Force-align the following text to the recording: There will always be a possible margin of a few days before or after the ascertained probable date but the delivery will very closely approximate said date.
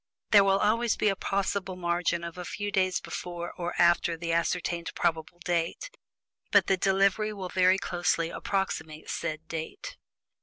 There 0.31 0.43
will 0.43 0.57
always 0.57 0.95
be 0.95 1.09
a 1.09 1.15
possible 1.15 1.75
margin 1.75 2.23
of 2.23 2.35
a 2.35 2.43
few 2.43 2.71
days 2.71 2.99
before 2.99 3.53
or 3.53 3.75
after 3.77 4.17
the 4.17 4.33
ascertained 4.33 4.89
probable 4.95 5.37
date 5.45 5.91
but 6.49 6.65
the 6.65 6.75
delivery 6.75 7.33
will 7.33 7.49
very 7.49 7.77
closely 7.77 8.31
approximate 8.31 9.11
said 9.11 9.47
date. 9.47 9.97